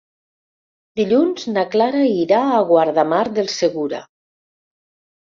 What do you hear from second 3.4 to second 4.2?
Segura.